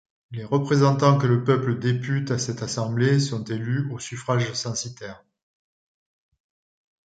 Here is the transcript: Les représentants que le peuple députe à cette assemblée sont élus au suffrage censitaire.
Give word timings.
Les 0.31 0.43
représentants 0.43 1.19
que 1.19 1.27
le 1.27 1.43
peuple 1.43 1.77
députe 1.77 2.31
à 2.31 2.39
cette 2.39 2.63
assemblée 2.63 3.19
sont 3.19 3.43
élus 3.43 3.87
au 3.91 3.99
suffrage 3.99 4.51
censitaire. 4.53 5.23